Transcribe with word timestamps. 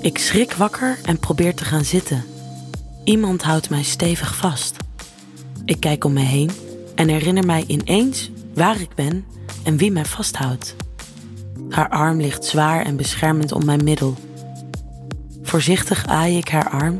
Ik 0.00 0.18
schrik 0.18 0.52
wakker 0.52 0.98
en 1.02 1.18
probeer 1.18 1.54
te 1.54 1.64
gaan 1.64 1.84
zitten. 1.84 2.24
Iemand 3.04 3.42
houdt 3.42 3.70
mij 3.70 3.82
stevig 3.82 4.34
vast. 4.34 4.76
Ik 5.64 5.80
kijk 5.80 6.04
om 6.04 6.12
me 6.12 6.20
heen 6.20 6.50
en 6.94 7.08
herinner 7.08 7.46
mij 7.46 7.64
ineens 7.66 8.30
waar 8.54 8.80
ik 8.80 8.94
ben 8.94 9.24
en 9.62 9.76
wie 9.76 9.92
mij 9.92 10.04
vasthoudt. 10.04 10.76
Haar 11.68 11.88
arm 11.88 12.20
ligt 12.20 12.44
zwaar 12.44 12.84
en 12.84 12.96
beschermend 12.96 13.52
om 13.52 13.64
mijn 13.64 13.84
middel. 13.84 14.14
Voorzichtig 15.42 16.06
aai 16.06 16.36
ik 16.36 16.48
haar 16.48 16.70
arm 16.70 16.96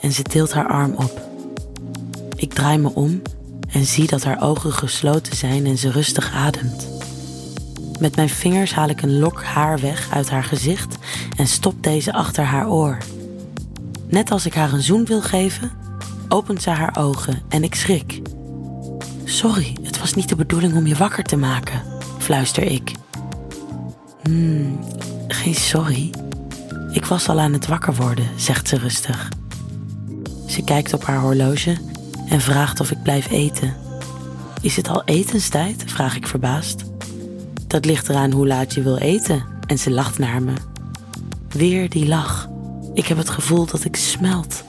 en 0.00 0.12
ze 0.12 0.22
tilt 0.22 0.52
haar 0.52 0.68
arm 0.68 0.94
op. 0.96 1.20
Ik 2.36 2.52
draai 2.52 2.78
me 2.78 2.94
om 2.94 3.22
en 3.68 3.86
zie 3.86 4.06
dat 4.06 4.24
haar 4.24 4.42
ogen 4.42 4.72
gesloten 4.72 5.36
zijn 5.36 5.66
en 5.66 5.78
ze 5.78 5.90
rustig 5.90 6.32
ademt. 6.32 6.91
Met 8.00 8.16
mijn 8.16 8.28
vingers 8.28 8.74
haal 8.74 8.88
ik 8.88 9.02
een 9.02 9.18
lok 9.18 9.42
haar 9.42 9.78
weg 9.78 10.10
uit 10.10 10.30
haar 10.30 10.44
gezicht 10.44 10.96
en 11.36 11.46
stop 11.46 11.82
deze 11.82 12.12
achter 12.12 12.44
haar 12.44 12.68
oor. 12.68 12.96
Net 14.08 14.30
als 14.30 14.46
ik 14.46 14.54
haar 14.54 14.72
een 14.72 14.82
zoen 14.82 15.04
wil 15.04 15.22
geven, 15.22 15.70
opent 16.28 16.62
ze 16.62 16.70
haar 16.70 16.96
ogen 16.98 17.42
en 17.48 17.62
ik 17.62 17.74
schrik. 17.74 18.20
Sorry, 19.24 19.76
het 19.82 19.98
was 19.98 20.14
niet 20.14 20.28
de 20.28 20.36
bedoeling 20.36 20.76
om 20.76 20.86
je 20.86 20.96
wakker 20.96 21.24
te 21.24 21.36
maken, 21.36 21.82
fluister 22.18 22.62
ik. 22.62 22.92
Hmm, 24.22 24.80
geen 25.28 25.54
sorry. 25.54 26.10
Ik 26.92 27.04
was 27.04 27.28
al 27.28 27.40
aan 27.40 27.52
het 27.52 27.66
wakker 27.66 27.94
worden, 27.94 28.28
zegt 28.36 28.68
ze 28.68 28.76
rustig. 28.76 29.28
Ze 30.46 30.64
kijkt 30.64 30.94
op 30.94 31.04
haar 31.04 31.20
horloge 31.20 31.76
en 32.28 32.40
vraagt 32.40 32.80
of 32.80 32.90
ik 32.90 33.02
blijf 33.02 33.30
eten. 33.30 33.74
Is 34.60 34.76
het 34.76 34.88
al 34.88 35.02
etenstijd? 35.04 35.84
vraag 35.86 36.16
ik 36.16 36.26
verbaasd. 36.26 36.91
Dat 37.72 37.84
ligt 37.84 38.08
eraan 38.08 38.32
hoe 38.32 38.46
laat 38.46 38.74
je 38.74 38.82
wil 38.82 38.96
eten. 38.96 39.44
En 39.66 39.78
ze 39.78 39.90
lacht 39.90 40.18
naar 40.18 40.42
me. 40.42 40.52
Weer 41.48 41.88
die 41.90 42.06
lach. 42.06 42.48
Ik 42.94 43.06
heb 43.06 43.18
het 43.18 43.28
gevoel 43.28 43.66
dat 43.66 43.84
ik 43.84 43.96
smelt. 43.96 44.64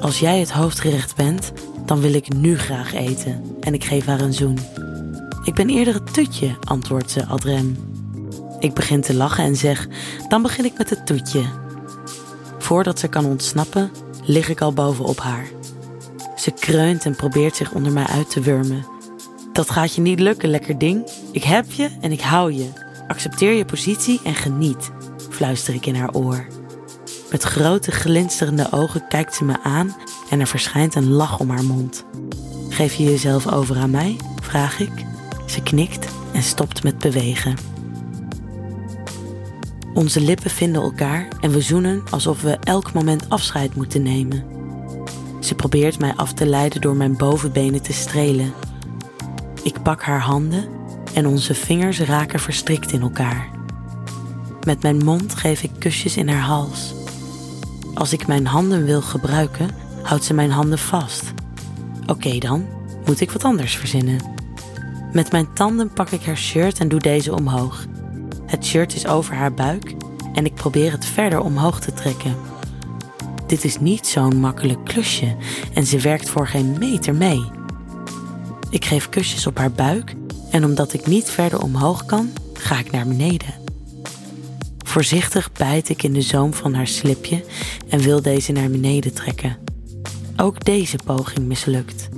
Als 0.00 0.18
jij 0.18 0.38
het 0.38 0.50
hoofdgerecht 0.50 1.16
bent, 1.16 1.52
dan 1.86 2.00
wil 2.00 2.14
ik 2.14 2.34
nu 2.34 2.58
graag 2.58 2.94
eten. 2.94 3.42
En 3.60 3.74
ik 3.74 3.84
geef 3.84 4.06
haar 4.06 4.20
een 4.20 4.32
zoen. 4.32 4.58
Ik 5.44 5.54
ben 5.54 5.68
eerder 5.68 5.94
het 5.94 6.14
toetje, 6.14 6.56
antwoordt 6.64 7.10
ze 7.10 7.26
adrem. 7.26 7.76
Ik 8.58 8.74
begin 8.74 9.00
te 9.00 9.14
lachen 9.14 9.44
en 9.44 9.56
zeg: 9.56 9.88
Dan 10.28 10.42
begin 10.42 10.64
ik 10.64 10.78
met 10.78 10.90
het 10.90 11.06
toetje. 11.06 11.42
Voordat 12.58 12.98
ze 12.98 13.08
kan 13.08 13.24
ontsnappen, 13.24 13.90
lig 14.24 14.48
ik 14.48 14.60
al 14.60 14.72
bovenop 14.72 15.20
haar. 15.20 15.46
Ze 16.36 16.50
kreunt 16.50 17.04
en 17.04 17.16
probeert 17.16 17.56
zich 17.56 17.72
onder 17.72 17.92
mij 17.92 18.06
uit 18.06 18.30
te 18.30 18.40
wurmen. 18.40 18.86
Dat 19.52 19.70
gaat 19.70 19.94
je 19.94 20.00
niet 20.00 20.20
lukken, 20.20 20.50
lekker 20.50 20.78
ding. 20.78 21.04
Ik 21.32 21.44
heb 21.44 21.70
je 21.70 21.90
en 22.00 22.12
ik 22.12 22.20
hou 22.20 22.52
je. 22.52 22.68
Accepteer 23.08 23.52
je 23.52 23.64
positie 23.64 24.20
en 24.24 24.34
geniet, 24.34 24.90
fluister 25.30 25.74
ik 25.74 25.86
in 25.86 25.94
haar 25.94 26.14
oor. 26.14 26.46
Met 27.30 27.42
grote 27.42 27.90
glinsterende 27.90 28.68
ogen 28.70 29.08
kijkt 29.08 29.34
ze 29.34 29.44
me 29.44 29.62
aan 29.62 29.96
en 30.30 30.40
er 30.40 30.46
verschijnt 30.46 30.94
een 30.94 31.10
lach 31.10 31.38
om 31.38 31.50
haar 31.50 31.64
mond. 31.64 32.04
Geef 32.68 32.94
je 32.94 33.04
jezelf 33.04 33.52
over 33.52 33.76
aan 33.76 33.90
mij? 33.90 34.16
vraag 34.42 34.80
ik. 34.80 35.04
Ze 35.46 35.62
knikt 35.62 36.08
en 36.32 36.42
stopt 36.42 36.82
met 36.82 36.98
bewegen. 36.98 37.56
Onze 39.94 40.20
lippen 40.20 40.50
vinden 40.50 40.82
elkaar 40.82 41.28
en 41.40 41.50
we 41.50 41.60
zoenen 41.60 42.02
alsof 42.10 42.42
we 42.42 42.58
elk 42.60 42.92
moment 42.92 43.28
afscheid 43.28 43.74
moeten 43.74 44.02
nemen. 44.02 44.44
Ze 45.40 45.54
probeert 45.54 45.98
mij 45.98 46.14
af 46.16 46.32
te 46.32 46.46
leiden 46.46 46.80
door 46.80 46.96
mijn 46.96 47.16
bovenbenen 47.16 47.82
te 47.82 47.92
strelen. 47.92 48.52
Ik 49.62 49.82
pak 49.82 50.02
haar 50.02 50.20
handen 50.20 50.77
en 51.18 51.26
onze 51.26 51.54
vingers 51.54 52.00
raken 52.00 52.40
verstrikt 52.40 52.92
in 52.92 53.00
elkaar. 53.00 53.48
Met 54.66 54.82
mijn 54.82 55.04
mond 55.04 55.34
geef 55.34 55.62
ik 55.62 55.70
kusjes 55.78 56.16
in 56.16 56.28
haar 56.28 56.40
hals. 56.40 56.94
Als 57.94 58.12
ik 58.12 58.26
mijn 58.26 58.46
handen 58.46 58.84
wil 58.84 59.02
gebruiken, 59.02 59.70
houdt 60.02 60.24
ze 60.24 60.34
mijn 60.34 60.50
handen 60.50 60.78
vast. 60.78 61.32
Oké 62.06 62.38
dan, 62.38 62.66
moet 63.04 63.20
ik 63.20 63.30
wat 63.30 63.44
anders 63.44 63.76
verzinnen. 63.76 64.20
Met 65.12 65.32
mijn 65.32 65.52
tanden 65.52 65.92
pak 65.92 66.10
ik 66.10 66.22
haar 66.22 66.36
shirt 66.36 66.78
en 66.78 66.88
doe 66.88 67.00
deze 67.00 67.34
omhoog. 67.34 67.86
Het 68.46 68.64
shirt 68.64 68.94
is 68.94 69.06
over 69.06 69.34
haar 69.34 69.54
buik 69.54 69.94
en 70.34 70.44
ik 70.44 70.54
probeer 70.54 70.92
het 70.92 71.04
verder 71.04 71.40
omhoog 71.40 71.80
te 71.80 71.92
trekken. 71.92 72.36
Dit 73.46 73.64
is 73.64 73.80
niet 73.80 74.06
zo'n 74.06 74.40
makkelijk 74.40 74.84
klusje 74.84 75.36
en 75.74 75.86
ze 75.86 75.98
werkt 75.98 76.28
voor 76.28 76.46
geen 76.46 76.76
meter 76.78 77.14
mee. 77.14 77.50
Ik 78.70 78.84
geef 78.84 79.08
kusjes 79.08 79.46
op 79.46 79.58
haar 79.58 79.72
buik 79.72 80.14
en 80.50 80.64
omdat 80.64 80.92
ik 80.92 81.06
niet 81.06 81.30
verder 81.30 81.62
omhoog 81.62 82.04
kan, 82.04 82.30
ga 82.52 82.78
ik 82.78 82.90
naar 82.90 83.06
beneden. 83.06 83.54
Voorzichtig 84.84 85.52
bijt 85.52 85.88
ik 85.88 86.02
in 86.02 86.12
de 86.12 86.22
zoom 86.22 86.54
van 86.54 86.74
haar 86.74 86.86
slipje 86.86 87.44
en 87.88 88.00
wil 88.00 88.22
deze 88.22 88.52
naar 88.52 88.70
beneden 88.70 89.14
trekken. 89.14 89.56
Ook 90.36 90.64
deze 90.64 90.98
poging 91.04 91.46
mislukt. 91.46 92.08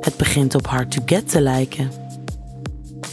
Het 0.00 0.16
begint 0.16 0.54
op 0.54 0.66
hard 0.66 0.90
to 0.90 1.02
get 1.06 1.28
te 1.28 1.40
lijken. 1.40 1.90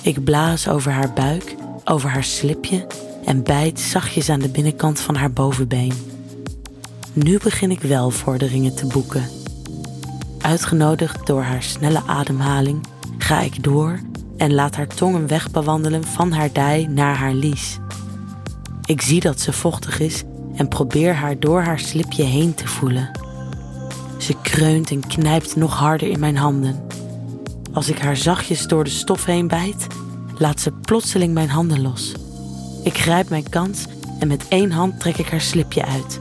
Ik 0.02 0.24
blaas 0.24 0.68
over 0.68 0.92
haar 0.92 1.14
buik, 1.14 1.56
over 1.84 2.10
haar 2.10 2.24
slipje 2.24 2.88
en 3.26 3.44
bijt 3.44 3.80
zachtjes 3.80 4.30
aan 4.30 4.40
de 4.40 4.50
binnenkant 4.50 5.00
van 5.00 5.16
haar 5.16 5.32
bovenbeen. 5.32 5.94
Nu 7.14 7.40
begin 7.44 7.72
ik 7.72 7.82
wel 7.82 8.10
vorderingen 8.10 8.76
te 8.76 8.86
boeken. 8.86 9.30
Uitgenodigd 10.42 11.28
door 11.28 11.42
haar 11.42 11.64
snelle 11.64 12.02
ademhaling 12.08 12.88
ga 13.18 13.42
ik 13.42 13.64
door 13.64 14.00
en 14.44 14.54
laat 14.54 14.76
haar 14.76 14.88
tong 14.88 15.16
een 15.16 15.28
weg 15.28 15.52
bewandelen 15.52 16.04
van 16.04 16.32
haar 16.32 16.54
dij 16.54 16.88
naar 16.90 17.16
haar 17.16 17.34
lies. 17.34 17.80
Ik 18.86 19.02
zie 19.02 19.20
dat 19.20 19.40
ze 19.40 19.54
vochtig 19.54 20.00
is 20.00 20.24
en 20.56 20.68
probeer 20.68 21.14
haar 21.14 21.40
door 21.40 21.62
haar 21.62 21.80
slipje 21.80 22.24
heen 22.24 22.54
te 22.54 22.68
voelen. 22.68 23.12
Ze 24.18 24.36
kreunt 24.42 24.92
en 24.92 25.08
knijpt 25.08 25.56
nog 25.56 25.78
harder 25.78 26.08
in 26.08 26.20
mijn 26.20 26.38
handen. 26.38 26.88
Als 27.74 27.90
ik 27.90 27.98
haar 28.00 28.18
zachtjes 28.18 28.68
door 28.68 28.84
de 28.84 28.90
stof 28.90 29.26
heen 29.26 29.48
bijt, 29.48 29.88
laat 30.38 30.60
ze 30.60 30.72
plotseling 30.72 31.34
mijn 31.34 31.50
handen 31.50 31.82
los. 31.82 32.14
Ik 32.84 32.98
grijp 32.98 33.30
mijn 33.30 33.50
kans 33.50 33.86
en 34.20 34.28
met 34.28 34.48
één 34.48 34.72
hand 34.72 35.00
trek 35.00 35.18
ik 35.18 35.28
haar 35.28 35.42
slipje 35.42 35.86
uit. 35.86 36.20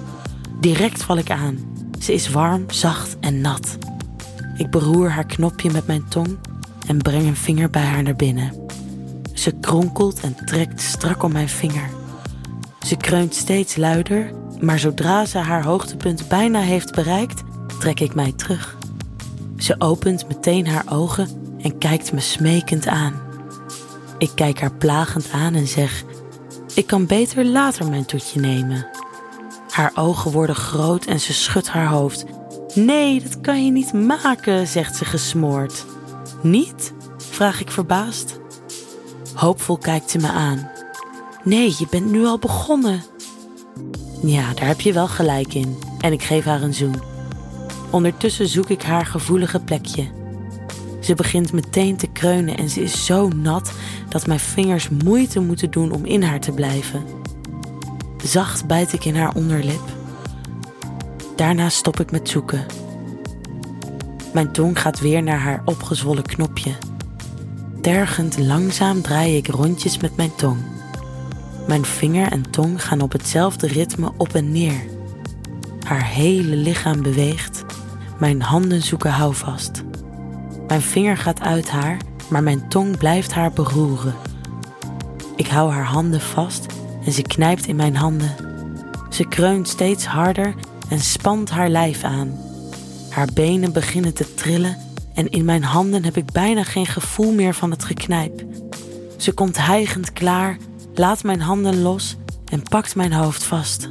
Direct 0.61 1.03
val 1.03 1.17
ik 1.17 1.31
aan. 1.31 1.59
Ze 2.01 2.13
is 2.13 2.31
warm, 2.31 2.65
zacht 2.71 3.17
en 3.21 3.41
nat. 3.41 3.79
Ik 4.57 4.71
beroer 4.71 5.11
haar 5.11 5.27
knopje 5.27 5.71
met 5.71 5.87
mijn 5.87 6.09
tong 6.09 6.39
en 6.87 6.99
breng 6.99 7.27
een 7.27 7.37
vinger 7.37 7.71
bij 7.71 7.83
haar 7.83 8.03
naar 8.03 8.17
binnen. 8.17 8.53
Ze 9.33 9.53
kronkelt 9.61 10.21
en 10.21 10.37
trekt 10.45 10.81
strak 10.81 11.23
om 11.23 11.33
mijn 11.33 11.49
vinger. 11.49 11.89
Ze 12.87 12.97
kreunt 12.97 13.35
steeds 13.35 13.77
luider, 13.77 14.31
maar 14.61 14.79
zodra 14.79 15.25
ze 15.25 15.39
haar 15.39 15.65
hoogtepunt 15.65 16.29
bijna 16.29 16.61
heeft 16.61 16.95
bereikt, 16.95 17.43
trek 17.79 18.01
ik 18.01 18.15
mij 18.15 18.33
terug. 18.33 18.77
Ze 19.57 19.75
opent 19.79 20.29
meteen 20.29 20.67
haar 20.67 20.85
ogen 20.89 21.29
en 21.59 21.79
kijkt 21.79 22.13
me 22.13 22.21
smekend 22.21 22.87
aan. 22.87 23.21
Ik 24.19 24.31
kijk 24.35 24.61
haar 24.61 24.75
plagend 24.75 25.31
aan 25.33 25.55
en 25.55 25.67
zeg: 25.67 26.05
Ik 26.75 26.87
kan 26.87 27.07
beter 27.07 27.45
later 27.45 27.89
mijn 27.89 28.05
toetje 28.05 28.41
nemen. 28.41 28.87
Haar 29.71 29.93
ogen 29.95 30.31
worden 30.31 30.57
groot 30.57 31.05
en 31.05 31.21
ze 31.21 31.33
schudt 31.33 31.69
haar 31.69 31.89
hoofd. 31.89 32.25
Nee, 32.75 33.23
dat 33.23 33.41
kan 33.41 33.65
je 33.65 33.71
niet 33.71 33.93
maken, 33.93 34.67
zegt 34.67 34.97
ze 34.97 35.05
gesmoord. 35.05 35.85
Niet? 36.43 36.93
vraag 37.17 37.61
ik 37.61 37.71
verbaasd. 37.71 38.41
Hoopvol 39.35 39.79
kijkt 39.79 40.11
ze 40.11 40.19
me 40.19 40.29
aan. 40.29 40.71
Nee, 41.45 41.75
je 41.79 41.87
bent 41.91 42.11
nu 42.11 42.25
al 42.25 42.39
begonnen. 42.39 43.03
Ja, 44.23 44.55
daar 44.55 44.67
heb 44.67 44.81
je 44.81 44.93
wel 44.93 45.09
gelijk 45.09 45.55
in. 45.55 45.79
En 46.01 46.13
ik 46.13 46.23
geef 46.23 46.45
haar 46.45 46.63
een 46.63 46.75
zoen. 46.75 47.03
Ondertussen 47.91 48.49
zoek 48.49 48.69
ik 48.69 48.83
haar 48.83 49.07
gevoelige 49.07 49.61
plekje. 49.61 50.11
Ze 51.01 51.15
begint 51.15 51.53
meteen 51.53 51.97
te 51.97 52.07
kreunen 52.07 52.57
en 52.57 52.69
ze 52.69 52.83
is 52.83 53.05
zo 53.05 53.29
nat 53.29 53.73
dat 54.09 54.27
mijn 54.27 54.41
vingers 54.41 54.89
moeite 54.89 55.41
moeten 55.41 55.71
doen 55.71 55.93
om 55.93 56.05
in 56.05 56.23
haar 56.23 56.41
te 56.41 56.53
blijven. 56.53 57.03
Zacht 58.25 58.67
bijt 58.67 58.93
ik 58.93 59.05
in 59.05 59.17
haar 59.17 59.35
onderlip. 59.35 59.83
Daarna 61.37 61.69
stop 61.69 62.01
ik 62.01 62.11
met 62.11 62.29
zoeken. 62.29 62.82
Mijn 64.33 64.53
tong 64.53 64.81
gaat 64.81 65.01
weer 65.01 65.23
naar 65.23 65.39
haar 65.39 65.63
opgezwollen 65.65 66.23
knopje. 66.23 66.73
Tergend 67.81 68.39
langzaam 68.39 69.03
draai 69.03 69.37
ik 69.37 69.49
rondjes 69.49 69.99
met 69.99 70.17
mijn 70.17 70.35
tong. 70.35 70.59
Mijn 71.67 71.85
vinger 71.85 72.33
en 72.33 72.51
tong 72.51 72.85
gaan 72.85 73.01
op 73.01 73.13
hetzelfde 73.13 73.67
ritme 73.67 74.13
op 74.17 74.35
en 74.35 74.53
neer. 74.53 74.85
Haar 75.85 76.05
hele 76.05 76.57
lichaam 76.57 77.03
beweegt. 77.03 77.65
Mijn 78.19 78.43
handen 78.43 78.83
zoeken 78.83 79.11
houvast. 79.11 79.83
Mijn 80.67 80.83
vinger 80.83 81.17
gaat 81.17 81.41
uit 81.41 81.71
haar, 81.71 81.97
maar 82.31 82.43
mijn 82.43 82.69
tong 82.69 82.97
blijft 82.97 83.33
haar 83.33 83.53
beroeren. 83.53 84.15
Ik 85.37 85.47
hou 85.47 85.73
haar 85.73 85.87
handen 85.87 86.21
vast 86.21 86.67
en 87.05 87.13
ze 87.13 87.23
knijpt 87.23 87.67
in 87.67 87.77
mijn 87.77 87.97
handen. 87.97 88.35
Ze 89.11 89.29
kreunt 89.29 89.69
steeds 89.69 90.07
harder 90.07 90.55
en 90.89 91.01
spant 91.01 91.51
haar 91.51 91.69
lijf 91.69 92.05
aan. 92.05 92.51
Haar 93.13 93.29
benen 93.35 93.73
beginnen 93.73 94.15
te 94.15 94.35
trillen 94.35 94.77
en 95.15 95.31
in 95.31 95.45
mijn 95.45 95.63
handen 95.63 96.05
heb 96.05 96.17
ik 96.17 96.33
bijna 96.33 96.65
geen 96.65 96.87
gevoel 96.87 97.33
meer 97.33 97.55
van 97.55 97.71
het 97.71 97.85
geknijp. 97.85 98.45
Ze 99.17 99.33
komt 99.33 99.57
hijgend 99.57 100.13
klaar, 100.13 100.57
laat 100.95 101.23
mijn 101.23 101.41
handen 101.41 101.83
los 101.83 102.17
en 102.45 102.63
pakt 102.63 102.95
mijn 102.95 103.13
hoofd 103.13 103.43
vast. 103.43 103.89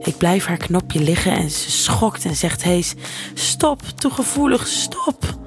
Ik 0.00 0.16
blijf 0.16 0.46
haar 0.46 0.56
knopje 0.56 1.00
liggen 1.00 1.32
en 1.32 1.50
ze 1.50 1.70
schokt 1.70 2.24
en 2.24 2.36
zegt 2.36 2.62
hees: 2.62 2.94
Stop, 3.34 3.82
toegevoelig, 3.82 4.66
stop. 4.66 5.38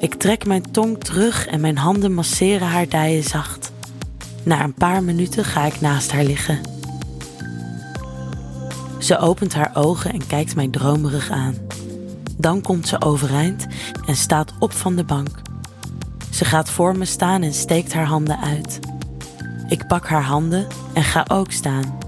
Ik 0.00 0.14
trek 0.14 0.46
mijn 0.46 0.70
tong 0.70 1.04
terug 1.04 1.46
en 1.46 1.60
mijn 1.60 1.76
handen 1.76 2.12
masseren 2.12 2.68
haar 2.68 2.88
dijen 2.88 3.24
zacht. 3.24 3.72
Na 4.42 4.64
een 4.64 4.74
paar 4.74 5.02
minuten 5.02 5.44
ga 5.44 5.64
ik 5.64 5.80
naast 5.80 6.12
haar 6.12 6.24
liggen. 6.24 6.60
Ze 8.98 9.18
opent 9.18 9.54
haar 9.54 9.70
ogen 9.74 10.12
en 10.12 10.26
kijkt 10.26 10.54
mij 10.54 10.68
dromerig 10.68 11.30
aan. 11.30 11.54
Dan 12.40 12.62
komt 12.62 12.88
ze 12.88 13.00
overeind 13.00 13.66
en 14.06 14.16
staat 14.16 14.52
op 14.58 14.72
van 14.72 14.96
de 14.96 15.04
bank. 15.04 15.42
Ze 16.30 16.44
gaat 16.44 16.70
voor 16.70 16.96
me 16.98 17.04
staan 17.04 17.42
en 17.42 17.54
steekt 17.54 17.92
haar 17.92 18.06
handen 18.06 18.40
uit. 18.40 18.78
Ik 19.68 19.86
pak 19.86 20.06
haar 20.06 20.22
handen 20.22 20.66
en 20.92 21.02
ga 21.02 21.24
ook 21.28 21.52
staan. 21.52 21.98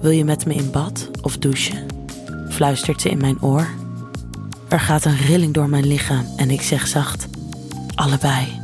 Wil 0.00 0.10
je 0.10 0.24
met 0.24 0.46
me 0.46 0.54
in 0.54 0.70
bad 0.70 1.10
of 1.22 1.38
douchen? 1.38 1.86
fluistert 2.48 3.00
ze 3.00 3.10
in 3.10 3.18
mijn 3.18 3.42
oor. 3.42 3.68
Er 4.68 4.80
gaat 4.80 5.04
een 5.04 5.16
rilling 5.16 5.54
door 5.54 5.68
mijn 5.68 5.86
lichaam 5.86 6.26
en 6.36 6.50
ik 6.50 6.62
zeg 6.62 6.86
zacht: 6.86 7.28
Allebei. 7.94 8.60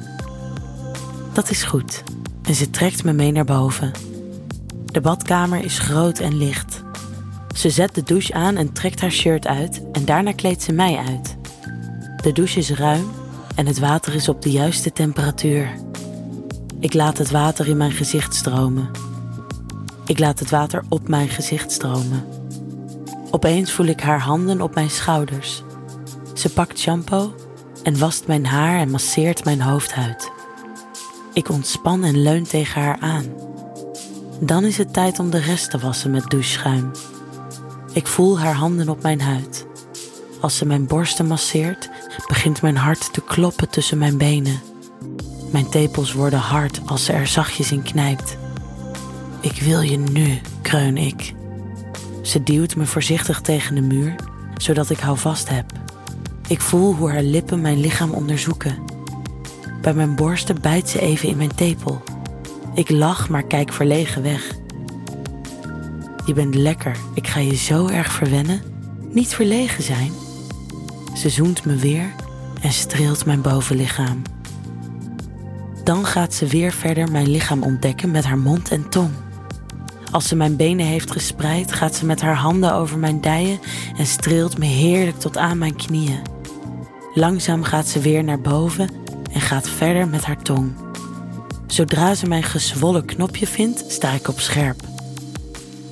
Dat 1.33 1.51
is 1.51 1.63
goed 1.63 2.03
en 2.43 2.55
ze 2.55 2.71
trekt 2.71 3.05
me 3.05 3.13
mee 3.13 3.33
naar 3.33 3.45
boven. 3.45 3.93
De 4.85 5.01
badkamer 5.01 5.65
is 5.65 5.79
groot 5.79 6.19
en 6.19 6.37
licht. 6.37 6.84
Ze 7.55 7.71
zet 7.71 7.95
de 7.95 8.03
douche 8.03 8.35
aan 8.35 8.57
en 8.57 8.73
trekt 8.73 9.01
haar 9.01 9.11
shirt 9.13 9.47
uit 9.47 9.83
en 9.93 10.05
daarna 10.05 10.33
kleedt 10.33 10.63
ze 10.63 10.73
mij 10.73 10.97
uit. 10.97 11.37
De 12.23 12.33
douche 12.33 12.59
is 12.59 12.71
ruim 12.71 13.11
en 13.55 13.67
het 13.67 13.79
water 13.79 14.15
is 14.15 14.29
op 14.29 14.43
de 14.43 14.51
juiste 14.51 14.93
temperatuur. 14.93 15.69
Ik 16.81 16.95
laat 16.95 17.19
het 17.19 17.31
water 17.31 17.69
in 17.69 17.77
mijn 17.77 17.93
gezicht 17.93 18.35
stromen. 18.35 18.91
Ik 20.07 20.19
laat 20.19 20.39
het 20.39 20.51
water 20.51 20.85
op 20.89 21.09
mijn 21.09 21.29
gezicht 21.29 21.73
stromen. 21.73 22.25
Opeens 23.31 23.73
voel 23.73 23.87
ik 23.87 24.01
haar 24.01 24.21
handen 24.21 24.61
op 24.61 24.75
mijn 24.75 24.91
schouders. 24.91 25.63
Ze 26.35 26.53
pakt 26.53 26.79
shampoo 26.79 27.35
en 27.83 27.99
wast 27.99 28.27
mijn 28.27 28.47
haar 28.47 28.79
en 28.81 28.91
masseert 28.91 29.45
mijn 29.45 29.61
hoofdhuid. 29.61 30.33
Ik 31.33 31.49
ontspan 31.49 32.05
en 32.05 32.23
leun 32.23 32.45
tegen 32.45 32.83
haar 32.83 32.99
aan. 33.01 33.25
Dan 34.41 34.65
is 34.65 34.79
het 34.79 34.93
tijd 34.93 35.19
om 35.19 35.31
de 35.31 35.41
rest 35.41 35.71
te 35.71 35.79
wassen 35.79 36.11
met 36.11 36.31
doucheschuim. 36.31 36.91
Ik 37.95 38.07
voel 38.07 38.39
haar 38.39 38.55
handen 38.55 38.89
op 38.89 39.03
mijn 39.03 39.21
huid. 39.21 39.67
Als 40.41 40.57
ze 40.57 40.67
mijn 40.67 40.87
borsten 40.87 41.27
masseert, 41.27 41.91
begint 42.29 42.63
mijn 42.63 42.77
hart 42.77 43.13
te 43.13 43.21
kloppen 43.21 43.71
tussen 43.71 43.99
mijn 43.99 44.19
benen. 44.19 44.61
Mijn 45.53 45.69
tepels 45.69 46.13
worden 46.13 46.39
hard 46.39 46.81
als 46.87 47.05
ze 47.05 47.13
er 47.13 47.27
zachtjes 47.27 47.73
in 47.73 47.83
knijpt. 47.83 48.37
Ik 49.41 49.61
wil 49.61 49.81
je 49.81 49.99
nu, 49.99 50.41
kreun 50.63 50.97
ik. 50.97 51.35
Ze 52.23 52.43
duwt 52.43 52.77
me 52.77 52.87
voorzichtig 52.87 53.41
tegen 53.41 53.75
de 53.75 53.81
muur, 53.81 54.15
zodat 54.57 54.91
ik 54.91 54.99
houvast 54.99 55.49
heb. 55.49 55.73
Ik 56.49 56.61
voel 56.61 56.95
hoe 56.95 57.11
haar 57.11 57.23
lippen 57.23 57.61
mijn 57.61 57.81
lichaam 57.81 58.11
onderzoeken. 58.11 58.79
Bij 59.81 59.95
mijn 59.95 60.15
borsten 60.15 60.61
bijt 60.61 60.89
ze 60.89 61.01
even 61.01 61.29
in 61.29 61.37
mijn 61.37 61.55
tepel. 61.55 62.03
Ik 62.75 62.91
lach, 62.91 63.29
maar 63.29 63.45
kijk 63.45 63.73
verlegen 63.73 64.23
weg. 64.23 64.63
Je 66.27 66.33
bent 66.33 66.55
lekker, 66.55 66.97
ik 67.15 67.27
ga 67.27 67.41
je 67.41 67.55
zo 67.55 67.89
erg 67.89 68.13
verwennen. 68.13 68.63
Niet 69.13 69.35
verlegen 69.35 69.83
zijn. 69.83 70.13
Ze 71.17 71.29
zoent 71.29 71.65
me 71.65 71.77
weer 71.77 72.15
en 72.61 72.73
streelt 72.73 73.27
mijn 73.27 73.41
bovenlichaam. 73.41 74.23
Dan 75.85 76.07
gaat 76.07 76.35
ze 76.35 76.47
weer 76.47 76.73
verder 76.73 77.11
mijn 77.11 77.31
lichaam 77.31 77.63
ontdekken 77.63 78.11
met 78.11 78.25
haar 78.25 78.39
mond 78.39 78.71
en 78.71 78.89
tong. 78.89 79.11
Als 80.11 80.29
ze 80.29 80.37
mijn 80.37 80.57
benen 80.57 80.87
heeft 80.87 81.11
gespreid, 81.11 81.73
gaat 81.73 81.95
ze 81.95 82.07
met 82.07 82.21
haar 82.21 82.37
handen 82.37 82.75
over 82.75 82.99
mijn 82.99 83.21
dijen 83.21 83.59
en 83.97 84.07
streelt 84.07 84.59
me 84.59 84.67
heerlijk 84.67 85.19
tot 85.19 85.37
aan 85.37 85.59
mijn 85.59 85.77
knieën. 85.77 86.23
Langzaam 87.15 87.63
gaat 87.63 87.87
ze 87.87 88.01
weer 88.01 88.25
naar 88.25 88.41
boven 88.41 88.91
en 89.33 89.41
gaat 89.41 89.69
verder 89.69 90.09
met 90.09 90.25
haar 90.25 90.43
tong. 90.43 90.73
Zodra 91.67 92.15
ze 92.15 92.27
mijn 92.27 92.43
gezwollen 92.43 93.05
knopje 93.05 93.47
vindt, 93.47 93.85
sta 93.89 94.13
ik 94.13 94.29
op 94.29 94.41
scherp. 94.41 94.94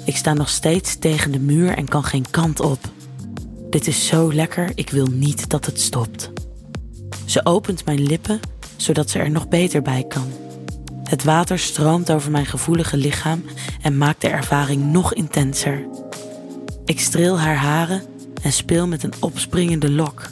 Ik 0.05 0.17
sta 0.17 0.33
nog 0.33 0.49
steeds 0.49 0.97
tegen 0.99 1.33
de 1.33 1.39
muur 1.39 1.77
en 1.77 1.89
kan 1.89 2.05
geen 2.05 2.31
kant 2.31 2.61
op. 2.61 2.79
Dit 3.71 3.87
is 3.87 4.07
zo 4.07 4.33
lekker, 4.33 4.73
ik 4.75 4.91
wil 4.91 5.07
niet 5.07 5.51
dat 5.51 5.67
het 5.67 5.81
stopt. 5.81 6.31
Ze 7.25 7.45
opent 7.45 7.85
mijn 7.85 8.03
lippen, 8.03 8.41
zodat 8.77 9.11
ze 9.11 9.19
er 9.19 9.31
nog 9.31 9.49
beter 9.49 9.83
bij 9.83 10.05
kan. 10.09 10.33
Het 11.05 11.25
water 11.25 11.59
stroomt 11.59 12.11
over 12.11 12.31
mijn 12.31 12.47
gevoelige 12.47 12.97
lichaam 12.97 13.45
en 13.83 13.99
maakt 13.99 14.21
de 14.21 14.29
ervaring 14.29 14.93
nog 14.93 15.15
intenser. 15.15 15.87
Ik 16.85 17.01
streel 17.01 17.39
haar 17.39 17.57
haren 17.57 18.03
en 18.43 18.53
speel 18.53 18.87
met 18.87 19.03
een 19.03 19.13
opspringende 19.21 19.91
lok. 19.91 20.31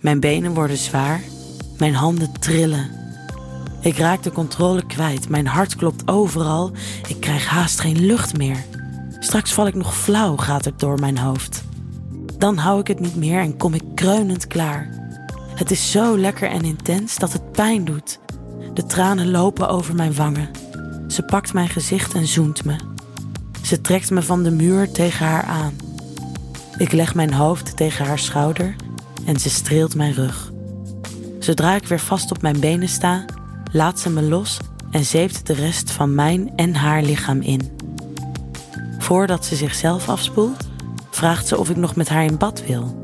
Mijn 0.00 0.20
benen 0.20 0.54
worden 0.54 0.76
zwaar, 0.76 1.20
mijn 1.78 1.94
handen 1.94 2.32
trillen. 2.40 2.90
Ik 3.80 3.96
raak 3.96 4.22
de 4.22 4.32
controle 4.32 4.86
kwijt, 4.86 5.28
mijn 5.28 5.46
hart 5.46 5.76
klopt 5.76 6.08
overal, 6.08 6.72
ik 7.08 7.20
krijg 7.20 7.46
haast 7.46 7.80
geen 7.80 8.06
lucht 8.06 8.36
meer. 8.36 8.64
Straks 9.24 9.52
val 9.52 9.66
ik 9.66 9.74
nog 9.74 9.96
flauw, 9.96 10.36
gaat 10.36 10.64
het 10.64 10.80
door 10.80 11.00
mijn 11.00 11.18
hoofd. 11.18 11.64
Dan 12.38 12.56
hou 12.56 12.80
ik 12.80 12.86
het 12.86 13.00
niet 13.00 13.16
meer 13.16 13.40
en 13.40 13.56
kom 13.56 13.74
ik 13.74 13.82
kreunend 13.94 14.46
klaar. 14.46 14.88
Het 15.54 15.70
is 15.70 15.90
zo 15.90 16.18
lekker 16.18 16.48
en 16.50 16.64
intens 16.64 17.16
dat 17.16 17.32
het 17.32 17.52
pijn 17.52 17.84
doet. 17.84 18.18
De 18.74 18.86
tranen 18.86 19.30
lopen 19.30 19.68
over 19.68 19.94
mijn 19.94 20.14
wangen. 20.14 20.50
Ze 21.08 21.22
pakt 21.22 21.52
mijn 21.52 21.68
gezicht 21.68 22.14
en 22.14 22.26
zoent 22.26 22.64
me. 22.64 22.76
Ze 23.62 23.80
trekt 23.80 24.10
me 24.10 24.22
van 24.22 24.42
de 24.42 24.50
muur 24.50 24.92
tegen 24.92 25.26
haar 25.26 25.44
aan. 25.44 25.76
Ik 26.76 26.92
leg 26.92 27.14
mijn 27.14 27.32
hoofd 27.32 27.76
tegen 27.76 28.06
haar 28.06 28.18
schouder 28.18 28.74
en 29.26 29.40
ze 29.40 29.50
streelt 29.50 29.94
mijn 29.94 30.12
rug. 30.12 30.52
Zodra 31.38 31.74
ik 31.74 31.86
weer 31.86 32.00
vast 32.00 32.30
op 32.30 32.42
mijn 32.42 32.60
benen 32.60 32.88
sta, 32.88 33.24
laat 33.72 34.00
ze 34.00 34.10
me 34.10 34.22
los 34.22 34.58
en 34.90 35.04
zeept 35.04 35.46
de 35.46 35.52
rest 35.52 35.90
van 35.90 36.14
mijn 36.14 36.52
en 36.56 36.74
haar 36.74 37.02
lichaam 37.02 37.40
in. 37.40 37.73
Voordat 39.04 39.44
ze 39.44 39.56
zichzelf 39.56 40.08
afspoelt, 40.08 40.68
vraagt 41.10 41.46
ze 41.46 41.58
of 41.58 41.70
ik 41.70 41.76
nog 41.76 41.96
met 41.96 42.08
haar 42.08 42.24
in 42.24 42.38
bad 42.38 42.66
wil. 42.66 43.00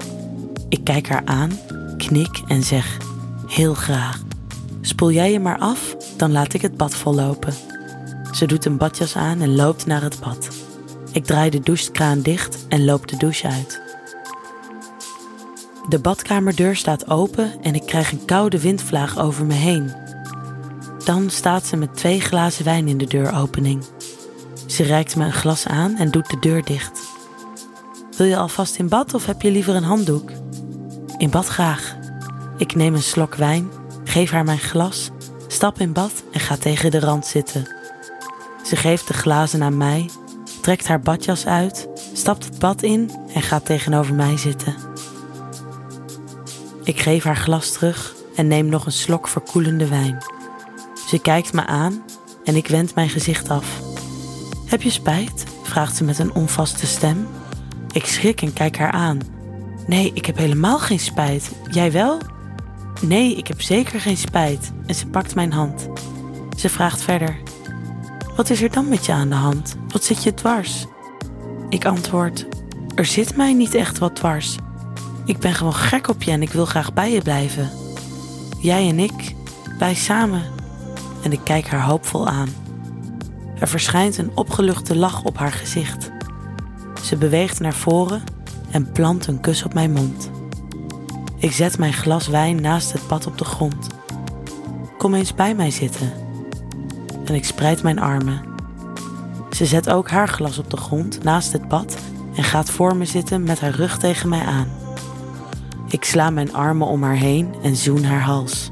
Ik 0.68 0.84
kijk 0.84 1.08
haar 1.08 1.22
aan, 1.24 1.58
knik 1.96 2.40
en 2.46 2.62
zeg: 2.62 2.96
Heel 3.46 3.74
graag. 3.74 4.22
Spoel 4.80 5.10
jij 5.10 5.32
je 5.32 5.40
maar 5.40 5.58
af, 5.58 5.96
dan 6.16 6.32
laat 6.32 6.52
ik 6.52 6.62
het 6.62 6.76
bad 6.76 6.94
vollopen. 6.94 7.54
Ze 8.32 8.46
doet 8.46 8.64
een 8.64 8.76
badjas 8.76 9.16
aan 9.16 9.40
en 9.40 9.54
loopt 9.54 9.86
naar 9.86 10.02
het 10.02 10.20
bad. 10.20 10.48
Ik 11.12 11.24
draai 11.24 11.50
de 11.50 11.60
douchekraan 11.60 12.20
dicht 12.20 12.66
en 12.68 12.84
loop 12.84 13.08
de 13.08 13.16
douche 13.16 13.48
uit. 13.48 13.80
De 15.88 15.98
badkamerdeur 15.98 16.76
staat 16.76 17.10
open 17.10 17.52
en 17.62 17.74
ik 17.74 17.86
krijg 17.86 18.12
een 18.12 18.24
koude 18.24 18.60
windvlaag 18.60 19.18
over 19.18 19.46
me 19.46 19.54
heen. 19.54 19.92
Dan 21.04 21.30
staat 21.30 21.66
ze 21.66 21.76
met 21.76 21.96
twee 21.96 22.20
glazen 22.20 22.64
wijn 22.64 22.88
in 22.88 22.98
de 22.98 23.06
deuropening. 23.06 23.84
Ze 24.70 24.82
reikt 24.82 25.16
me 25.16 25.24
een 25.24 25.32
glas 25.32 25.66
aan 25.66 25.96
en 25.96 26.10
doet 26.10 26.30
de 26.30 26.38
deur 26.38 26.64
dicht. 26.64 27.00
Wil 28.16 28.26
je 28.26 28.36
alvast 28.36 28.76
in 28.76 28.88
bad 28.88 29.14
of 29.14 29.26
heb 29.26 29.42
je 29.42 29.50
liever 29.50 29.74
een 29.74 29.82
handdoek? 29.82 30.30
In 31.16 31.30
bad 31.30 31.46
graag. 31.46 31.96
Ik 32.56 32.74
neem 32.74 32.94
een 32.94 33.02
slok 33.02 33.34
wijn, 33.34 33.70
geef 34.04 34.30
haar 34.30 34.44
mijn 34.44 34.58
glas, 34.58 35.10
stap 35.46 35.78
in 35.78 35.92
bad 35.92 36.12
en 36.32 36.40
ga 36.40 36.56
tegen 36.56 36.90
de 36.90 37.00
rand 37.00 37.26
zitten. 37.26 37.74
Ze 38.64 38.76
geeft 38.76 39.06
de 39.06 39.14
glazen 39.14 39.62
aan 39.62 39.76
mij, 39.76 40.10
trekt 40.60 40.88
haar 40.88 41.00
badjas 41.00 41.46
uit, 41.46 41.88
stapt 42.12 42.44
het 42.44 42.58
bad 42.58 42.82
in 42.82 43.10
en 43.34 43.42
gaat 43.42 43.64
tegenover 43.64 44.14
mij 44.14 44.36
zitten. 44.36 44.74
Ik 46.84 47.00
geef 47.00 47.24
haar 47.24 47.36
glas 47.36 47.72
terug 47.72 48.14
en 48.36 48.48
neem 48.48 48.66
nog 48.66 48.86
een 48.86 48.92
slok 48.92 49.28
verkoelende 49.28 49.88
wijn. 49.88 50.24
Ze 51.08 51.18
kijkt 51.18 51.52
me 51.52 51.66
aan 51.66 52.04
en 52.44 52.56
ik 52.56 52.66
wend 52.66 52.94
mijn 52.94 53.08
gezicht 53.08 53.48
af. 53.48 53.89
Heb 54.70 54.82
je 54.82 54.90
spijt? 54.90 55.44
vraagt 55.62 55.96
ze 55.96 56.04
met 56.04 56.18
een 56.18 56.34
onvaste 56.34 56.86
stem. 56.86 57.26
Ik 57.92 58.04
schrik 58.04 58.42
en 58.42 58.52
kijk 58.52 58.78
haar 58.78 58.90
aan. 58.90 59.18
Nee, 59.86 60.10
ik 60.14 60.26
heb 60.26 60.36
helemaal 60.36 60.78
geen 60.78 60.98
spijt. 60.98 61.50
Jij 61.70 61.92
wel? 61.92 62.20
Nee, 63.00 63.36
ik 63.36 63.46
heb 63.48 63.60
zeker 63.60 64.00
geen 64.00 64.16
spijt. 64.16 64.72
En 64.86 64.94
ze 64.94 65.06
pakt 65.06 65.34
mijn 65.34 65.52
hand. 65.52 65.88
Ze 66.56 66.68
vraagt 66.68 67.02
verder. 67.02 67.36
Wat 68.36 68.50
is 68.50 68.62
er 68.62 68.70
dan 68.70 68.88
met 68.88 69.06
je 69.06 69.12
aan 69.12 69.28
de 69.28 69.34
hand? 69.34 69.76
Wat 69.88 70.04
zit 70.04 70.22
je 70.22 70.34
dwars? 70.34 70.86
Ik 71.68 71.84
antwoord. 71.84 72.46
Er 72.94 73.06
zit 73.06 73.36
mij 73.36 73.52
niet 73.52 73.74
echt 73.74 73.98
wat 73.98 74.16
dwars. 74.16 74.56
Ik 75.24 75.38
ben 75.38 75.54
gewoon 75.54 75.74
gek 75.74 76.08
op 76.08 76.22
je 76.22 76.30
en 76.30 76.42
ik 76.42 76.52
wil 76.52 76.66
graag 76.66 76.92
bij 76.92 77.12
je 77.12 77.22
blijven. 77.22 77.70
Jij 78.60 78.88
en 78.88 78.98
ik, 78.98 79.34
wij 79.78 79.94
samen. 79.94 80.42
En 81.22 81.32
ik 81.32 81.40
kijk 81.44 81.66
haar 81.66 81.84
hoopvol 81.84 82.28
aan. 82.28 82.69
Er 83.60 83.68
verschijnt 83.68 84.18
een 84.18 84.30
opgeluchte 84.34 84.96
lach 84.96 85.22
op 85.24 85.38
haar 85.38 85.52
gezicht. 85.52 86.10
Ze 87.02 87.16
beweegt 87.16 87.60
naar 87.60 87.74
voren 87.74 88.22
en 88.70 88.92
plant 88.92 89.26
een 89.26 89.40
kus 89.40 89.64
op 89.64 89.74
mijn 89.74 89.92
mond. 89.92 90.30
Ik 91.36 91.52
zet 91.52 91.78
mijn 91.78 91.92
glas 91.92 92.28
wijn 92.28 92.60
naast 92.60 92.92
het 92.92 93.08
bad 93.08 93.26
op 93.26 93.38
de 93.38 93.44
grond. 93.44 93.86
Kom 94.98 95.14
eens 95.14 95.34
bij 95.34 95.54
mij 95.54 95.70
zitten. 95.70 96.12
En 97.24 97.34
ik 97.34 97.44
spreid 97.44 97.82
mijn 97.82 97.98
armen. 97.98 98.42
Ze 99.50 99.66
zet 99.66 99.90
ook 99.90 100.10
haar 100.10 100.28
glas 100.28 100.58
op 100.58 100.70
de 100.70 100.76
grond 100.76 101.22
naast 101.22 101.52
het 101.52 101.68
bad 101.68 101.96
en 102.34 102.44
gaat 102.44 102.70
voor 102.70 102.96
me 102.96 103.04
zitten 103.04 103.42
met 103.42 103.60
haar 103.60 103.74
rug 103.74 103.98
tegen 103.98 104.28
mij 104.28 104.44
aan. 104.44 104.68
Ik 105.88 106.04
sla 106.04 106.30
mijn 106.30 106.54
armen 106.54 106.86
om 106.86 107.02
haar 107.02 107.16
heen 107.16 107.54
en 107.62 107.76
zoen 107.76 108.04
haar 108.04 108.22
hals. 108.22 108.68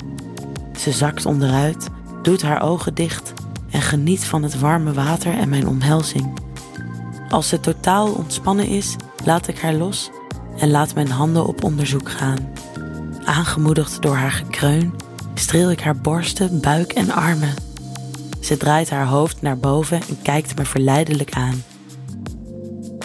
Ze 0.78 0.92
zakt 0.92 1.26
onderuit, 1.26 1.88
doet 2.22 2.42
haar 2.42 2.62
ogen 2.62 2.94
dicht 2.94 3.32
en 3.70 3.82
geniet 3.82 4.24
van 4.24 4.42
het 4.42 4.58
warme 4.58 4.92
water 4.92 5.38
en 5.38 5.48
mijn 5.48 5.68
omhelzing. 5.68 6.40
Als 7.28 7.48
ze 7.48 7.60
totaal 7.60 8.12
ontspannen 8.12 8.68
is, 8.68 8.96
laat 9.24 9.48
ik 9.48 9.58
haar 9.58 9.74
los 9.74 10.10
en 10.58 10.70
laat 10.70 10.94
mijn 10.94 11.10
handen 11.10 11.46
op 11.46 11.64
onderzoek 11.64 12.10
gaan. 12.10 12.52
Aangemoedigd 13.24 14.02
door 14.02 14.16
haar 14.16 14.30
gekreun, 14.30 14.94
streel 15.34 15.70
ik 15.70 15.80
haar 15.80 15.96
borsten, 15.96 16.60
buik 16.60 16.92
en 16.92 17.10
armen. 17.10 17.54
Ze 18.40 18.56
draait 18.56 18.90
haar 18.90 19.06
hoofd 19.06 19.42
naar 19.42 19.58
boven 19.58 20.00
en 20.08 20.22
kijkt 20.22 20.58
me 20.58 20.64
verleidelijk 20.64 21.32
aan. 21.32 21.62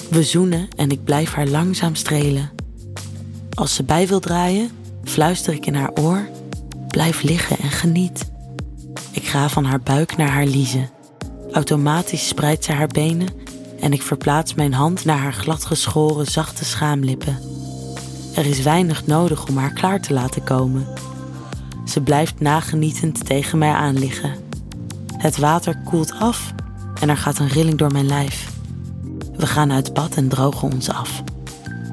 We 0.10 0.24
zoenen 0.24 0.68
en 0.76 0.90
ik 0.90 1.04
blijf 1.04 1.34
haar 1.34 1.48
langzaam 1.48 1.96
strelen. 1.96 2.50
Als 3.54 3.76
ze 3.76 3.84
bij 3.84 4.08
wil 4.08 4.20
draaien, 4.20 4.70
fluister 5.04 5.54
ik 5.54 5.66
in 5.66 5.76
haar 5.76 5.92
oor: 5.94 6.30
blijf 6.88 7.22
liggen 7.22 7.58
en 7.58 7.72
geniet. 7.72 8.32
Ga 9.34 9.50
van 9.50 9.66
haar 9.66 9.82
buik 9.82 10.18
naar 10.18 10.30
haar 10.30 10.46
liezen. 10.46 10.90
Automatisch 11.52 12.28
spreidt 12.28 12.64
ze 12.64 12.72
haar 12.72 12.88
benen 12.88 13.28
en 13.80 13.94
ik 13.94 14.02
verplaats 14.02 14.54
mijn 14.54 14.74
hand 14.74 15.06
naar 15.06 15.18
haar 15.18 15.34
gladgeschoren, 15.34 16.26
zachte 16.26 16.66
schaamlippen. 16.66 17.40
Er 18.36 18.46
is 18.46 18.62
weinig 18.62 19.06
nodig 19.06 19.48
om 19.48 19.58
haar 19.58 19.74
klaar 19.74 20.02
te 20.02 20.14
laten 20.14 20.44
komen. 20.44 20.88
Ze 21.86 22.02
blijft 22.02 22.40
nagenietend 22.40 23.26
tegen 23.26 23.58
mij 23.58 23.72
aan 23.72 24.00
liggen. 24.00 24.36
Het 25.18 25.38
water 25.38 25.78
koelt 25.84 26.14
af 26.20 26.54
en 27.02 27.10
er 27.10 27.18
gaat 27.18 27.40
een 27.40 27.48
rilling 27.48 27.78
door 27.78 27.92
mijn 27.92 28.08
lijf. 28.08 28.52
We 29.36 29.48
gaan 29.48 29.72
uit 29.72 29.94
bad 29.94 30.16
en 30.16 30.28
drogen 30.28 30.72
ons 30.72 30.90
af. 30.90 31.24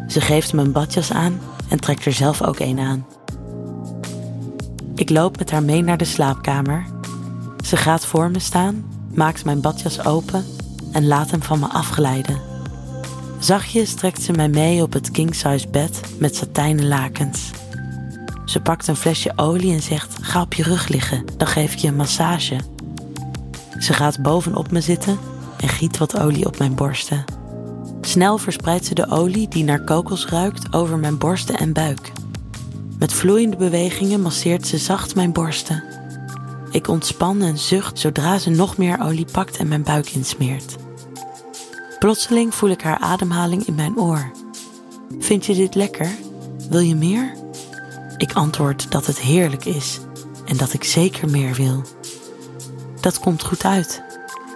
Ze 0.08 0.20
geeft 0.20 0.52
me 0.52 0.62
een 0.62 0.72
badjas 0.72 1.12
aan 1.12 1.40
en 1.68 1.80
trekt 1.80 2.04
er 2.04 2.12
zelf 2.12 2.42
ook 2.42 2.58
een 2.58 2.78
aan. 2.78 3.06
Ik 4.94 5.10
loop 5.10 5.38
met 5.38 5.50
haar 5.50 5.62
mee 5.62 5.82
naar 5.82 5.98
de 5.98 6.04
slaapkamer. 6.04 6.98
Ze 7.66 7.76
gaat 7.76 8.06
voor 8.06 8.30
me 8.30 8.38
staan, 8.38 8.84
maakt 9.14 9.44
mijn 9.44 9.60
badjas 9.60 10.04
open 10.04 10.44
en 10.92 11.06
laat 11.06 11.30
hem 11.30 11.42
van 11.42 11.58
me 11.58 11.66
afglijden. 11.66 12.40
Zachtjes 13.38 13.94
trekt 13.94 14.22
ze 14.22 14.32
mij 14.32 14.48
mee 14.48 14.82
op 14.82 14.92
het 14.92 15.10
king-size 15.10 15.68
bed 15.68 16.00
met 16.18 16.36
satijnen 16.36 16.88
lakens. 16.88 17.50
Ze 18.44 18.60
pakt 18.60 18.86
een 18.86 18.96
flesje 18.96 19.32
olie 19.36 19.72
en 19.72 19.82
zegt: 19.82 20.16
Ga 20.20 20.40
op 20.40 20.54
je 20.54 20.62
rug 20.62 20.88
liggen, 20.88 21.24
dan 21.36 21.46
geef 21.46 21.72
ik 21.72 21.78
je 21.78 21.88
een 21.88 21.96
massage. 21.96 22.60
Ze 23.78 23.92
gaat 23.92 24.22
bovenop 24.22 24.70
me 24.70 24.80
zitten 24.80 25.18
en 25.56 25.68
giet 25.68 25.98
wat 25.98 26.18
olie 26.20 26.46
op 26.46 26.58
mijn 26.58 26.74
borsten. 26.74 27.24
Snel 28.00 28.38
verspreidt 28.38 28.84
ze 28.84 28.94
de 28.94 29.10
olie 29.10 29.48
die 29.48 29.64
naar 29.64 29.84
kokos 29.84 30.26
ruikt 30.26 30.72
over 30.72 30.98
mijn 30.98 31.18
borsten 31.18 31.58
en 31.58 31.72
buik. 31.72 32.12
Met 32.98 33.12
vloeiende 33.12 33.56
bewegingen 33.56 34.20
masseert 34.20 34.66
ze 34.66 34.78
zacht 34.78 35.14
mijn 35.14 35.32
borsten. 35.32 35.89
Ik 36.70 36.88
ontspan 36.88 37.42
en 37.42 37.58
zucht 37.58 37.98
zodra 37.98 38.38
ze 38.38 38.50
nog 38.50 38.76
meer 38.76 39.00
olie 39.00 39.26
pakt 39.32 39.56
en 39.56 39.68
mijn 39.68 39.82
buik 39.82 40.10
insmeert. 40.10 40.76
Plotseling 41.98 42.54
voel 42.54 42.70
ik 42.70 42.82
haar 42.82 42.98
ademhaling 42.98 43.66
in 43.66 43.74
mijn 43.74 43.98
oor. 43.98 44.30
Vind 45.18 45.46
je 45.46 45.54
dit 45.54 45.74
lekker? 45.74 46.08
Wil 46.70 46.80
je 46.80 46.94
meer? 46.94 47.34
Ik 48.16 48.32
antwoord 48.32 48.90
dat 48.90 49.06
het 49.06 49.20
heerlijk 49.20 49.64
is 49.64 50.00
en 50.44 50.56
dat 50.56 50.72
ik 50.72 50.84
zeker 50.84 51.28
meer 51.28 51.54
wil. 51.54 51.82
Dat 53.00 53.20
komt 53.20 53.42
goed 53.42 53.64
uit. 53.64 54.02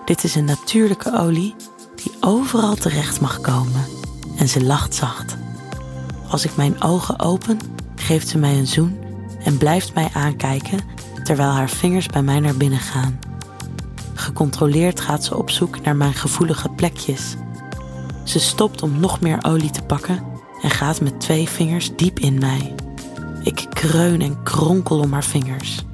Dit 0.04 0.24
is 0.24 0.34
een 0.34 0.44
natuurlijke 0.44 1.18
olie 1.18 1.54
die 1.94 2.12
overal 2.20 2.74
terecht 2.74 3.20
mag 3.20 3.40
komen. 3.40 3.84
En 4.36 4.48
ze 4.48 4.64
lacht 4.64 4.94
zacht. 4.94 5.36
Als 6.28 6.44
ik 6.44 6.56
mijn 6.56 6.82
ogen 6.82 7.20
open, 7.20 7.58
geeft 7.96 8.28
ze 8.28 8.38
mij 8.38 8.58
een 8.58 8.66
zoen 8.66 8.98
en 9.44 9.58
blijft 9.58 9.94
mij 9.94 10.08
aankijken 10.12 10.78
terwijl 11.24 11.50
haar 11.50 11.70
vingers 11.70 12.06
bij 12.06 12.22
mij 12.22 12.40
naar 12.40 12.56
binnen 12.56 12.78
gaan. 12.78 13.18
Gecontroleerd 14.14 15.00
gaat 15.00 15.24
ze 15.24 15.36
op 15.36 15.50
zoek 15.50 15.80
naar 15.80 15.96
mijn 15.96 16.14
gevoelige 16.14 16.68
plekjes. 16.68 17.36
Ze 18.24 18.38
stopt 18.40 18.82
om 18.82 19.00
nog 19.00 19.20
meer 19.20 19.38
olie 19.42 19.70
te 19.70 19.82
pakken 19.82 20.24
en 20.62 20.70
gaat 20.70 21.00
met 21.00 21.20
twee 21.20 21.48
vingers 21.48 21.96
diep 21.96 22.18
in 22.18 22.38
mij. 22.38 22.74
Ik 23.42 23.66
kreun 23.70 24.20
en 24.20 24.42
kronkel 24.42 24.98
om 24.98 25.12
haar 25.12 25.24
vingers. 25.24 25.84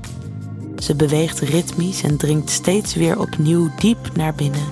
Ze 0.76 0.94
beweegt 0.94 1.40
ritmisch 1.40 2.02
en 2.02 2.16
dringt 2.16 2.50
steeds 2.50 2.94
weer 2.94 3.20
opnieuw 3.20 3.70
diep 3.78 4.16
naar 4.16 4.34
binnen, 4.34 4.66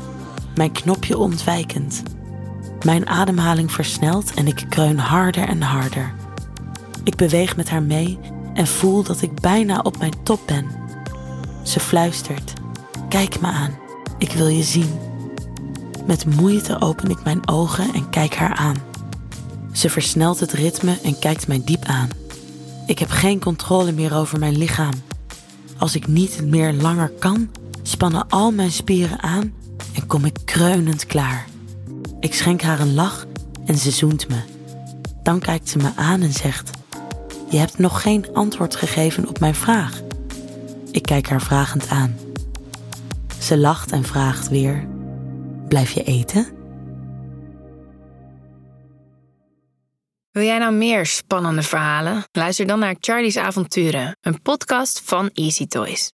mijn 0.54 0.72
knopje 0.72 1.18
ontwijkend. 1.18 2.02
Mijn 2.84 3.08
ademhaling 3.08 3.72
versnelt 3.72 4.34
en 4.34 4.46
ik 4.46 4.66
kreun 4.68 4.98
harder 4.98 5.48
en 5.48 5.62
harder. 5.62 6.14
Ik 7.04 7.16
beweeg 7.16 7.56
met 7.56 7.70
haar 7.70 7.82
mee 7.82 8.18
en 8.58 8.66
voel 8.66 9.02
dat 9.02 9.22
ik 9.22 9.40
bijna 9.40 9.80
op 9.82 9.98
mijn 9.98 10.22
top 10.22 10.40
ben. 10.46 10.66
Ze 11.62 11.80
fluistert: 11.80 12.52
Kijk 13.08 13.40
me 13.40 13.46
aan, 13.46 13.78
ik 14.18 14.32
wil 14.32 14.48
je 14.48 14.62
zien. 14.62 14.98
Met 16.06 16.36
moeite 16.36 16.80
open 16.80 17.10
ik 17.10 17.24
mijn 17.24 17.48
ogen 17.48 17.94
en 17.94 18.10
kijk 18.10 18.34
haar 18.34 18.54
aan. 18.54 18.76
Ze 19.72 19.90
versnelt 19.90 20.40
het 20.40 20.52
ritme 20.52 20.98
en 21.02 21.18
kijkt 21.18 21.48
mij 21.48 21.62
diep 21.64 21.84
aan. 21.84 22.08
Ik 22.86 22.98
heb 22.98 23.10
geen 23.10 23.40
controle 23.40 23.92
meer 23.92 24.14
over 24.14 24.38
mijn 24.38 24.58
lichaam. 24.58 24.94
Als 25.76 25.94
ik 25.94 26.06
niet 26.06 26.40
meer 26.44 26.72
langer 26.72 27.12
kan, 27.18 27.50
spannen 27.82 28.28
al 28.28 28.50
mijn 28.50 28.72
spieren 28.72 29.22
aan 29.22 29.52
en 29.94 30.06
kom 30.06 30.24
ik 30.24 30.38
kreunend 30.44 31.06
klaar. 31.06 31.46
Ik 32.20 32.34
schenk 32.34 32.62
haar 32.62 32.80
een 32.80 32.94
lach 32.94 33.26
en 33.66 33.76
ze 33.76 33.90
zoent 33.90 34.28
me. 34.28 34.40
Dan 35.22 35.38
kijkt 35.38 35.68
ze 35.68 35.78
me 35.78 35.90
aan 35.96 36.22
en 36.22 36.32
zegt: 36.32 36.70
Je 37.50 37.58
hebt 37.58 37.78
nog 37.78 38.02
geen 38.02 38.34
antwoord 38.34 38.76
gegeven 38.76 39.28
op 39.28 39.40
mijn 39.40 39.54
vraag. 39.54 40.00
Ik 40.90 41.02
kijk 41.02 41.28
haar 41.28 41.42
vragend 41.42 41.88
aan. 41.88 42.16
Ze 43.40 43.58
lacht 43.58 43.92
en 43.92 44.04
vraagt 44.04 44.48
weer: 44.48 44.88
Blijf 45.68 45.90
je 45.90 46.02
eten? 46.02 46.46
Wil 50.30 50.46
jij 50.46 50.58
nou 50.58 50.72
meer 50.72 51.06
spannende 51.06 51.62
verhalen? 51.62 52.24
Luister 52.32 52.66
dan 52.66 52.78
naar 52.78 52.96
Charlie's 53.00 53.36
Avonturen, 53.36 54.16
een 54.20 54.42
podcast 54.42 55.02
van 55.04 55.30
Easy 55.32 55.66
Toys. 55.66 56.06